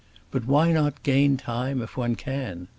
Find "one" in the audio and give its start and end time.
1.95-2.15